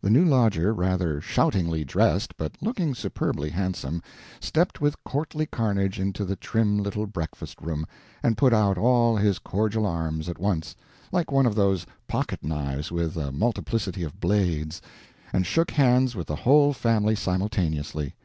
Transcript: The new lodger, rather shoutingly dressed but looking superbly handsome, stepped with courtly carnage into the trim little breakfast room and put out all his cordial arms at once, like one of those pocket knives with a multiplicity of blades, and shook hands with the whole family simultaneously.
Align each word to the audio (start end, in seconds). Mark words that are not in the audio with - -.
The 0.00 0.10
new 0.10 0.24
lodger, 0.24 0.74
rather 0.74 1.20
shoutingly 1.20 1.84
dressed 1.84 2.36
but 2.36 2.56
looking 2.60 2.96
superbly 2.96 3.50
handsome, 3.50 4.02
stepped 4.40 4.80
with 4.80 4.96
courtly 5.04 5.46
carnage 5.46 6.00
into 6.00 6.24
the 6.24 6.34
trim 6.34 6.78
little 6.78 7.06
breakfast 7.06 7.60
room 7.62 7.86
and 8.24 8.36
put 8.36 8.52
out 8.52 8.76
all 8.76 9.14
his 9.16 9.38
cordial 9.38 9.86
arms 9.86 10.28
at 10.28 10.40
once, 10.40 10.74
like 11.12 11.30
one 11.30 11.46
of 11.46 11.54
those 11.54 11.86
pocket 12.08 12.42
knives 12.42 12.90
with 12.90 13.16
a 13.16 13.30
multiplicity 13.30 14.02
of 14.02 14.18
blades, 14.18 14.82
and 15.32 15.46
shook 15.46 15.70
hands 15.70 16.16
with 16.16 16.26
the 16.26 16.34
whole 16.34 16.72
family 16.72 17.14
simultaneously. 17.14 18.16